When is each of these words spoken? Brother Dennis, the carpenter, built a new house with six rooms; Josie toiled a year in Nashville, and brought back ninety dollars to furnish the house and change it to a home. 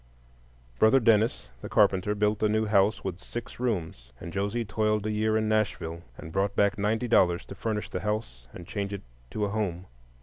Brother 0.79 0.99
Dennis, 0.99 1.49
the 1.61 1.69
carpenter, 1.69 2.15
built 2.15 2.41
a 2.41 2.49
new 2.49 2.65
house 2.65 3.03
with 3.03 3.19
six 3.19 3.59
rooms; 3.59 4.11
Josie 4.31 4.65
toiled 4.65 5.05
a 5.05 5.11
year 5.11 5.37
in 5.37 5.47
Nashville, 5.47 6.01
and 6.17 6.31
brought 6.31 6.55
back 6.55 6.75
ninety 6.75 7.07
dollars 7.07 7.45
to 7.45 7.53
furnish 7.53 7.87
the 7.91 7.99
house 7.99 8.47
and 8.51 8.65
change 8.65 8.93
it 8.93 9.03
to 9.29 9.45
a 9.45 9.49
home. 9.49 9.85